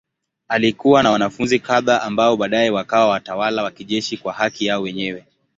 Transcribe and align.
Alikuwa 0.47 1.03
na 1.03 1.11
wanafunzi 1.11 1.59
kadhaa 1.59 2.01
ambao 2.01 2.37
baadaye 2.37 2.69
wakawa 2.69 3.07
watawala 3.07 3.63
wa 3.63 3.71
kijeshi 3.71 4.17
kwa 4.17 4.33
haki 4.33 4.65
yao 4.65 4.81
wenyewe. 4.81 5.25